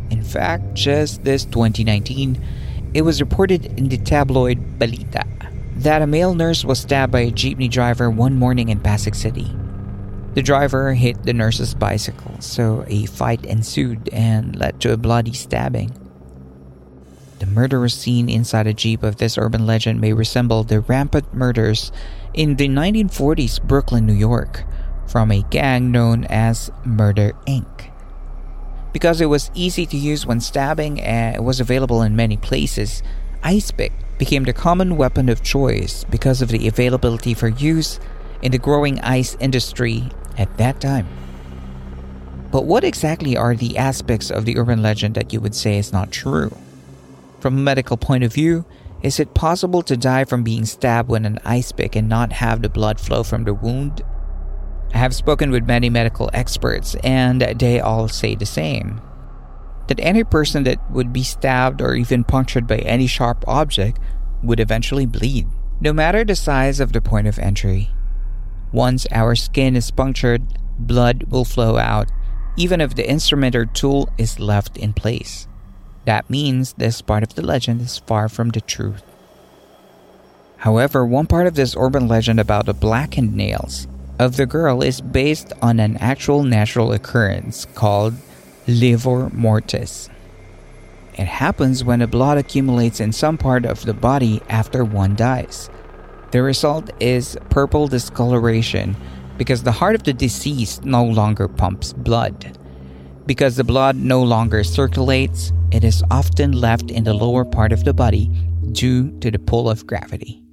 In 0.09 0.23
fact, 0.23 0.73
just 0.73 1.23
this 1.23 1.45
2019, 1.45 2.41
it 2.93 3.01
was 3.01 3.21
reported 3.21 3.65
in 3.77 3.89
the 3.89 3.97
tabloid 3.97 4.79
Balita 4.79 5.25
that 5.77 6.01
a 6.01 6.07
male 6.07 6.33
nurse 6.33 6.65
was 6.65 6.79
stabbed 6.79 7.11
by 7.11 7.19
a 7.19 7.31
jeepney 7.31 7.69
driver 7.69 8.09
one 8.09 8.35
morning 8.35 8.69
in 8.69 8.79
Pasig 8.79 9.13
City. 9.13 9.55
The 10.33 10.41
driver 10.41 10.93
hit 10.93 11.23
the 11.23 11.33
nurse's 11.33 11.73
bicycle, 11.73 12.35
so 12.41 12.83
a 12.87 13.05
fight 13.05 13.45
ensued 13.45 14.09
and 14.11 14.55
led 14.55 14.81
to 14.81 14.93
a 14.93 14.97
bloody 14.97 15.33
stabbing. 15.33 15.91
The 17.39 17.45
murderous 17.45 17.93
scene 17.93 18.29
inside 18.29 18.65
a 18.65 18.73
Jeep 18.73 19.03
of 19.03 19.17
this 19.17 19.37
urban 19.37 19.67
legend 19.67 20.01
may 20.01 20.13
resemble 20.13 20.63
the 20.63 20.79
rampant 20.79 21.33
murders 21.33 21.91
in 22.33 22.55
the 22.55 22.67
1940s 22.67 23.61
Brooklyn, 23.61 24.07
New 24.07 24.13
York, 24.13 24.63
from 25.07 25.31
a 25.31 25.43
gang 25.43 25.91
known 25.91 26.25
as 26.25 26.71
Murder 26.83 27.33
Inc. 27.47 27.86
Because 28.93 29.21
it 29.21 29.27
was 29.27 29.51
easy 29.53 29.85
to 29.85 29.97
use 29.97 30.25
when 30.25 30.39
stabbing 30.39 30.99
and 31.01 31.35
it 31.35 31.43
was 31.43 31.59
available 31.59 32.01
in 32.01 32.15
many 32.15 32.37
places, 32.37 33.03
ice 33.43 33.71
pick 33.71 33.91
became 34.17 34.43
the 34.43 34.53
common 34.53 34.97
weapon 34.97 35.29
of 35.29 35.43
choice 35.43 36.03
because 36.05 36.41
of 36.41 36.49
the 36.49 36.67
availability 36.67 37.33
for 37.33 37.47
use 37.47 37.99
in 38.41 38.51
the 38.51 38.57
growing 38.57 38.99
ice 39.01 39.35
industry 39.39 40.09
at 40.37 40.57
that 40.57 40.79
time. 40.79 41.07
But 42.51 42.65
what 42.65 42.83
exactly 42.83 43.35
are 43.35 43.55
the 43.55 43.77
aspects 43.77 44.31
of 44.31 44.45
the 44.45 44.57
urban 44.57 44.81
legend 44.81 45.15
that 45.15 45.33
you 45.33 45.41
would 45.41 45.55
say 45.55 45.77
is 45.77 45.91
not 45.91 46.11
true? 46.11 46.55
From 47.39 47.57
a 47.57 47.61
medical 47.61 47.97
point 47.97 48.23
of 48.23 48.33
view, 48.33 48.65
is 49.03 49.19
it 49.19 49.33
possible 49.33 49.83
to 49.83 49.97
die 49.97 50.23
from 50.23 50.43
being 50.43 50.65
stabbed 50.65 51.09
with 51.09 51.25
an 51.25 51.39
ice 51.45 51.71
pick 51.71 51.95
and 51.95 52.09
not 52.09 52.31
have 52.31 52.61
the 52.61 52.69
blood 52.69 52.99
flow 52.99 53.21
from 53.21 53.43
the 53.43 53.53
wound? 53.53 54.01
I 54.93 54.97
have 54.99 55.15
spoken 55.15 55.51
with 55.51 55.67
many 55.67 55.89
medical 55.89 56.29
experts, 56.33 56.95
and 57.03 57.41
they 57.41 57.79
all 57.79 58.07
say 58.07 58.35
the 58.35 58.45
same 58.45 59.01
that 59.87 59.99
any 60.01 60.23
person 60.23 60.63
that 60.63 60.79
would 60.91 61.13
be 61.13 61.23
stabbed 61.23 61.81
or 61.81 61.95
even 61.95 62.23
punctured 62.23 62.67
by 62.67 62.77
any 62.79 63.07
sharp 63.07 63.43
object 63.47 63.99
would 64.43 64.59
eventually 64.59 65.05
bleed, 65.05 65.47
no 65.81 65.93
matter 65.93 66.23
the 66.23 66.35
size 66.35 66.79
of 66.79 66.93
the 66.93 67.01
point 67.01 67.27
of 67.27 67.39
entry. 67.39 67.89
Once 68.71 69.07
our 69.11 69.33
skin 69.33 69.75
is 69.75 69.91
punctured, 69.91 70.43
blood 70.77 71.23
will 71.29 71.45
flow 71.45 71.77
out, 71.77 72.11
even 72.57 72.81
if 72.81 72.95
the 72.95 73.09
instrument 73.09 73.55
or 73.55 73.65
tool 73.65 74.09
is 74.17 74.39
left 74.39 74.77
in 74.77 74.93
place. 74.93 75.47
That 76.05 76.29
means 76.29 76.73
this 76.73 77.01
part 77.01 77.23
of 77.23 77.35
the 77.35 77.41
legend 77.41 77.81
is 77.81 77.97
far 77.99 78.29
from 78.29 78.49
the 78.49 78.61
truth. 78.61 79.03
However, 80.57 81.05
one 81.05 81.27
part 81.27 81.47
of 81.47 81.55
this 81.55 81.75
urban 81.77 82.07
legend 82.07 82.39
about 82.39 82.65
the 82.65 82.73
blackened 82.73 83.35
nails 83.35 83.87
of 84.19 84.37
the 84.37 84.45
girl 84.45 84.81
is 84.81 85.01
based 85.01 85.53
on 85.61 85.79
an 85.79 85.97
actual 85.97 86.43
natural 86.43 86.91
occurrence 86.91 87.65
called 87.75 88.15
livor 88.67 89.29
mortis. 89.29 90.09
It 91.13 91.27
happens 91.27 91.83
when 91.83 91.99
the 91.99 92.07
blood 92.07 92.37
accumulates 92.37 92.99
in 92.99 93.11
some 93.11 93.37
part 93.37 93.65
of 93.65 93.85
the 93.85 93.93
body 93.93 94.41
after 94.49 94.83
one 94.83 95.15
dies. 95.15 95.69
The 96.31 96.43
result 96.43 96.89
is 96.99 97.37
purple 97.49 97.87
discoloration 97.87 98.95
because 99.37 99.63
the 99.63 99.71
heart 99.71 99.95
of 99.95 100.03
the 100.03 100.13
deceased 100.13 100.83
no 100.83 101.03
longer 101.03 101.47
pumps 101.47 101.93
blood. 101.93 102.57
Because 103.25 103.55
the 103.55 103.63
blood 103.63 103.95
no 103.95 104.23
longer 104.23 104.63
circulates, 104.63 105.51
it 105.71 105.83
is 105.83 106.03
often 106.11 106.53
left 106.53 106.91
in 106.91 107.03
the 107.03 107.13
lower 107.13 107.45
part 107.45 107.71
of 107.71 107.83
the 107.83 107.93
body 107.93 108.27
due 108.71 109.17
to 109.19 109.31
the 109.31 109.39
pull 109.39 109.69
of 109.69 109.85
gravity. 109.85 110.46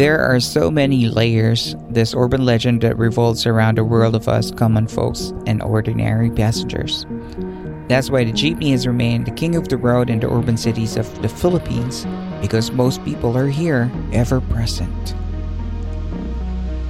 There 0.00 0.18
are 0.18 0.40
so 0.40 0.70
many 0.70 1.10
layers, 1.10 1.76
this 1.90 2.14
urban 2.16 2.46
legend 2.46 2.80
that 2.80 2.96
revolves 2.96 3.44
around 3.44 3.76
the 3.76 3.84
world 3.84 4.14
of 4.14 4.28
us 4.28 4.50
common 4.50 4.88
folks 4.88 5.34
and 5.44 5.62
ordinary 5.62 6.30
passengers. 6.30 7.04
That's 7.86 8.08
why 8.08 8.24
the 8.24 8.32
jeepney 8.32 8.70
has 8.70 8.86
remained 8.86 9.26
the 9.26 9.36
king 9.36 9.56
of 9.56 9.68
the 9.68 9.76
road 9.76 10.08
in 10.08 10.18
the 10.18 10.32
urban 10.32 10.56
cities 10.56 10.96
of 10.96 11.04
the 11.20 11.28
Philippines 11.28 12.06
because 12.40 12.72
most 12.72 13.04
people 13.04 13.36
are 13.36 13.48
here 13.48 13.92
ever 14.14 14.40
present. 14.40 15.14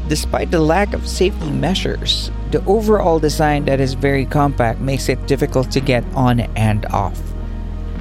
Despite 0.06 0.52
the 0.52 0.60
lack 0.60 0.94
of 0.94 1.08
safety 1.08 1.50
measures, 1.50 2.30
the 2.52 2.64
overall 2.64 3.18
design 3.18 3.64
that 3.64 3.80
is 3.80 3.94
very 3.94 4.24
compact 4.24 4.78
makes 4.78 5.08
it 5.08 5.26
difficult 5.26 5.72
to 5.72 5.80
get 5.80 6.04
on 6.14 6.38
and 6.54 6.86
off. 6.86 7.20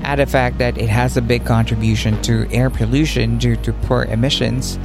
Add 0.03 0.19
the 0.19 0.27
fact 0.27 0.59
that 0.59 0.77
it 0.77 0.89
has 0.89 1.17
a 1.17 1.21
big 1.21 1.45
contribution 1.45 2.21
to 2.21 2.47
air 2.51 2.69
pollution 2.69 3.39
due 3.39 3.55
to 3.57 3.73
poor 3.73 4.03
emissions, 4.05 4.77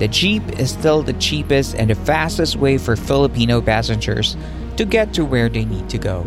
the 0.00 0.08
Jeep 0.08 0.42
is 0.58 0.70
still 0.70 1.02
the 1.02 1.12
cheapest 1.12 1.74
and 1.74 1.90
the 1.90 1.94
fastest 1.94 2.56
way 2.56 2.78
for 2.78 2.96
Filipino 2.96 3.60
passengers 3.60 4.34
to 4.78 4.86
get 4.86 5.12
to 5.12 5.26
where 5.26 5.50
they 5.50 5.66
need 5.66 5.90
to 5.90 5.98
go. 5.98 6.26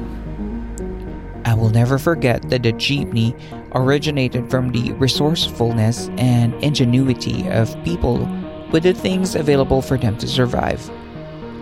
I 1.44 1.56
will 1.56 1.72
never 1.72 1.98
forget 1.98 2.48
that 2.52 2.62
the 2.62 2.72
jeepney 2.72 3.34
originated 3.74 4.52
from 4.52 4.72
the 4.72 4.94
resourcefulness 4.94 6.10
and 6.20 6.54
ingenuity 6.64 7.50
of 7.50 7.76
people 7.84 8.30
with 8.72 8.84
the 8.84 8.94
things 8.94 9.34
available 9.34 9.82
for 9.82 9.98
them 9.98 10.20
to 10.20 10.28
survive, 10.28 10.88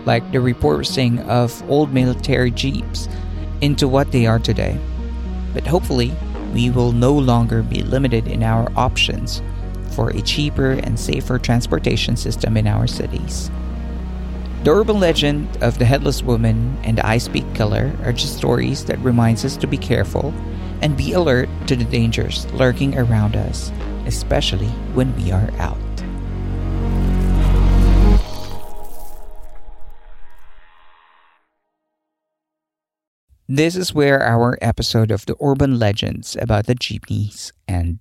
like 0.05 0.29
the 0.33 0.39
repurposing 0.39 1.25
of 1.29 1.63
old 1.71 1.93
military 1.93 2.51
jeeps 2.51 3.07
into 3.61 3.87
what 3.87 4.11
they 4.11 4.25
are 4.25 4.39
today. 4.39 4.77
But 5.53 5.65
hopefully, 5.65 6.13
we 6.53 6.71
will 6.71 6.91
no 6.91 7.13
longer 7.13 7.63
be 7.63 7.83
limited 7.83 8.27
in 8.27 8.43
our 8.43 8.69
options 8.75 9.41
for 9.91 10.09
a 10.09 10.21
cheaper 10.21 10.71
and 10.71 10.99
safer 10.99 11.37
transportation 11.37 12.15
system 12.15 12.57
in 12.57 12.67
our 12.67 12.87
cities. 12.87 13.51
The 14.63 14.71
urban 14.71 14.99
legend 14.99 15.57
of 15.63 15.79
the 15.79 15.85
headless 15.85 16.21
woman 16.21 16.77
and 16.83 16.97
the 16.97 17.05
ice 17.05 17.27
pick 17.27 17.51
killer 17.55 17.91
are 18.03 18.13
just 18.13 18.37
stories 18.37 18.85
that 18.85 18.99
reminds 18.99 19.43
us 19.43 19.57
to 19.57 19.67
be 19.67 19.77
careful 19.77 20.33
and 20.81 20.95
be 20.95 21.13
alert 21.13 21.49
to 21.67 21.75
the 21.75 21.85
dangers 21.85 22.45
lurking 22.53 22.97
around 22.97 23.35
us, 23.35 23.71
especially 24.05 24.69
when 24.93 25.15
we 25.15 25.31
are 25.31 25.49
out. 25.57 25.77
This 33.53 33.75
is 33.75 33.93
where 33.93 34.23
our 34.23 34.57
episode 34.61 35.11
of 35.11 35.25
the 35.25 35.35
urban 35.41 35.77
legends 35.77 36.37
about 36.39 36.67
the 36.67 36.75
jeepneys 36.75 37.51
end. 37.67 37.99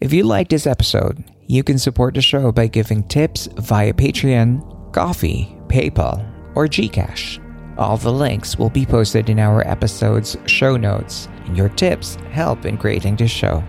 If 0.00 0.14
you 0.14 0.24
like 0.24 0.48
this 0.48 0.66
episode, 0.66 1.22
you 1.46 1.62
can 1.62 1.78
support 1.78 2.14
the 2.14 2.22
show 2.22 2.50
by 2.52 2.68
giving 2.68 3.02
tips 3.02 3.50
via 3.56 3.92
Patreon, 3.92 4.94
Ko-fi, 4.94 5.54
PayPal, 5.68 6.26
or 6.54 6.66
Gcash. 6.66 7.38
All 7.76 7.98
the 7.98 8.10
links 8.10 8.58
will 8.58 8.70
be 8.70 8.86
posted 8.86 9.28
in 9.28 9.38
our 9.38 9.60
episode's 9.68 10.38
show 10.46 10.78
notes, 10.78 11.28
and 11.44 11.54
your 11.54 11.68
tips 11.68 12.14
help 12.30 12.64
in 12.64 12.78
creating 12.78 13.16
this 13.16 13.30
show. 13.30 13.62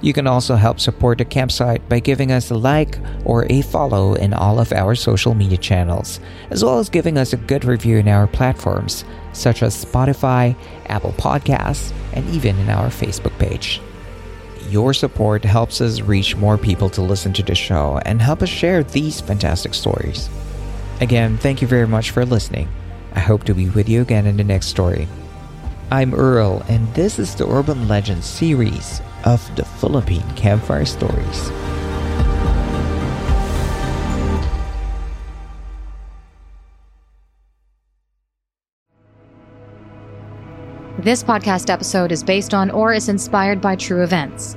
You 0.00 0.12
can 0.12 0.26
also 0.26 0.56
help 0.56 0.80
support 0.80 1.18
the 1.18 1.24
campsite 1.24 1.88
by 1.88 2.00
giving 2.00 2.32
us 2.32 2.50
a 2.50 2.56
like 2.56 2.98
or 3.24 3.46
a 3.48 3.62
follow 3.62 4.14
in 4.14 4.34
all 4.34 4.58
of 4.58 4.72
our 4.72 4.96
social 4.96 5.34
media 5.34 5.56
channels, 5.56 6.18
as 6.50 6.64
well 6.64 6.80
as 6.80 6.88
giving 6.88 7.16
us 7.16 7.32
a 7.32 7.36
good 7.36 7.64
review 7.64 7.98
in 7.98 8.08
our 8.08 8.26
platforms 8.26 9.04
such 9.32 9.62
as 9.62 9.84
Spotify, 9.84 10.56
Apple 10.86 11.12
Podcasts, 11.12 11.92
and 12.12 12.28
even 12.30 12.58
in 12.58 12.70
our 12.70 12.88
Facebook 12.88 13.38
page. 13.38 13.80
Your 14.74 14.92
support 14.92 15.44
helps 15.44 15.80
us 15.80 16.00
reach 16.00 16.34
more 16.34 16.58
people 16.58 16.90
to 16.90 17.00
listen 17.00 17.32
to 17.34 17.44
the 17.44 17.54
show 17.54 18.00
and 18.04 18.20
help 18.20 18.42
us 18.42 18.48
share 18.48 18.82
these 18.82 19.20
fantastic 19.20 19.72
stories. 19.72 20.28
Again, 21.00 21.38
thank 21.38 21.62
you 21.62 21.68
very 21.68 21.86
much 21.86 22.10
for 22.10 22.26
listening. 22.26 22.68
I 23.12 23.20
hope 23.20 23.44
to 23.44 23.54
be 23.54 23.68
with 23.68 23.88
you 23.88 24.02
again 24.02 24.26
in 24.26 24.36
the 24.36 24.42
next 24.42 24.66
story. 24.66 25.06
I'm 25.92 26.12
Earl, 26.12 26.64
and 26.68 26.92
this 26.92 27.20
is 27.20 27.36
the 27.36 27.48
Urban 27.48 27.86
Legends 27.86 28.26
series 28.26 29.00
of 29.24 29.40
the 29.54 29.64
Philippine 29.64 30.28
Campfire 30.34 30.84
Stories. 30.84 31.50
This 40.98 41.22
podcast 41.22 41.70
episode 41.70 42.10
is 42.10 42.24
based 42.24 42.52
on 42.54 42.72
or 42.72 42.92
is 42.92 43.08
inspired 43.08 43.60
by 43.60 43.76
true 43.76 44.02
events 44.02 44.56